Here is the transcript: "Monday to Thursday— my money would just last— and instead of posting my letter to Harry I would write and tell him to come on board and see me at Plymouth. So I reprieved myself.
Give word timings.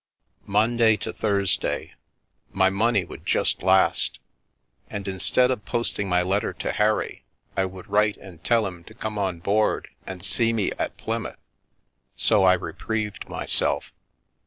"Monday 0.47 0.97
to 0.97 1.13
Thursday— 1.13 1.93
my 2.61 2.71
money 2.71 3.05
would 3.05 3.23
just 3.23 3.61
last— 3.61 4.17
and 4.89 5.07
instead 5.07 5.51
of 5.51 5.63
posting 5.63 6.09
my 6.09 6.23
letter 6.23 6.53
to 6.53 6.71
Harry 6.71 7.23
I 7.55 7.65
would 7.65 7.87
write 7.87 8.17
and 8.17 8.43
tell 8.43 8.65
him 8.65 8.83
to 8.85 8.95
come 8.95 9.19
on 9.19 9.41
board 9.41 9.89
and 10.07 10.25
see 10.25 10.53
me 10.53 10.71
at 10.79 10.97
Plymouth. 10.97 11.37
So 12.15 12.43
I 12.45 12.53
reprieved 12.53 13.29
myself. 13.29 13.91